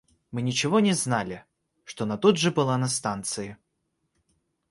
Мы 0.31 0.41
ничего 0.41 0.79
не 0.79 0.93
знали, 0.93 1.45
что 1.83 2.05
она 2.05 2.17
тут 2.17 2.37
же 2.37 2.49
была 2.49 2.75
на 2.79 2.87
станции. 2.87 3.57